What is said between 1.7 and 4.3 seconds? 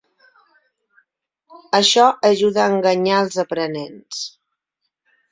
Això ajuda a enganyar els aprenents.